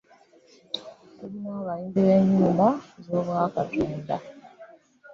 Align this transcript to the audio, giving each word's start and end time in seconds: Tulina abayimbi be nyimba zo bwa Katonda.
Tulina 1.17 1.51
abayimbi 1.61 2.01
be 2.07 2.15
nyimba 2.29 2.67
zo 3.05 3.19
bwa 3.25 3.41
Katonda. 3.53 4.15